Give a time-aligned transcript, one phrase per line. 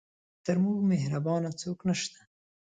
[0.45, 2.19] تر مور مهربانه څوک نه شته.